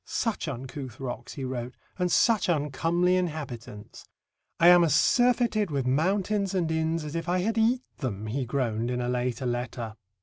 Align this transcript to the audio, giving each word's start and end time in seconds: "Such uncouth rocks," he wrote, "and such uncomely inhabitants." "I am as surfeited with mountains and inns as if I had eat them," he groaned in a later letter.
"Such 0.03 0.47
uncouth 0.47 0.99
rocks," 0.99 1.33
he 1.33 1.43
wrote, 1.45 1.75
"and 1.99 2.11
such 2.11 2.49
uncomely 2.49 3.15
inhabitants." 3.17 4.03
"I 4.59 4.69
am 4.69 4.83
as 4.83 4.95
surfeited 4.95 5.69
with 5.69 5.85
mountains 5.85 6.55
and 6.55 6.71
inns 6.71 7.03
as 7.05 7.13
if 7.15 7.29
I 7.29 7.41
had 7.41 7.55
eat 7.59 7.83
them," 7.99 8.25
he 8.25 8.43
groaned 8.43 8.89
in 8.89 8.99
a 8.99 9.07
later 9.07 9.45
letter. 9.45 9.97